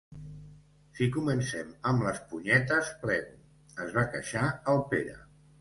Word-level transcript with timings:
Si 0.99 1.07
comencem 1.15 1.69
amb 1.91 2.07
les 2.07 2.23
punyetes 2.31 2.91
plego 3.05 3.39
—es 3.85 3.95
va 3.99 4.07
queixar 4.17 4.49
el 4.75 4.83
Pere. 4.95 5.19